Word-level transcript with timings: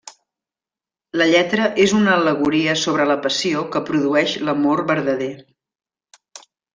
La 1.21 1.25
lletra 1.31 1.67
és 1.83 1.91
una 1.99 2.15
al·legoria 2.19 2.75
sobre 2.85 3.05
la 3.11 3.17
passió 3.27 3.61
que 3.75 3.81
produeix 3.93 4.33
l'amor 4.47 4.83
verdader. 4.93 5.29